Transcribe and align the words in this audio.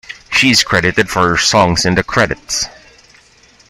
She 0.31 0.49
is 0.49 0.63
credited 0.63 1.11
for 1.11 1.27
her 1.29 1.37
songs 1.37 1.85
in 1.85 1.93
the 1.93 2.01
credits. 2.03 2.65